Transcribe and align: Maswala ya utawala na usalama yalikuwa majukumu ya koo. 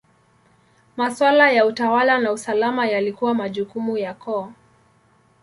Maswala 0.97 1.51
ya 1.51 1.65
utawala 1.65 2.17
na 2.17 2.31
usalama 2.31 2.87
yalikuwa 2.87 3.33
majukumu 3.33 3.97
ya 3.97 4.13
koo. 4.13 4.53